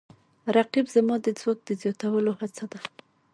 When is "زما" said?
0.95-1.15